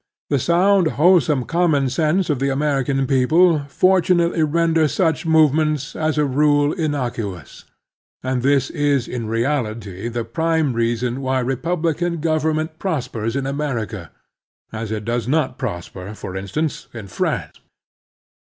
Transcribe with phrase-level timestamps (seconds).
[0.31, 5.95] The soimd, whole some common sense of the American people for timately renders such movements,
[5.95, 7.65] as a rule, innocuous;
[8.23, 14.09] and this is, in reality, the prime reason why republican government prospers in America,
[14.73, 17.59] as it does not prosper, for instance, in France.